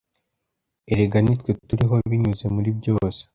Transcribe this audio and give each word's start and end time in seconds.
erega 0.91 1.17
nitwe 1.21 1.51
turiho 1.67 1.95
binyuze 2.09 2.45
muri 2.55 2.69
byose 2.79 3.21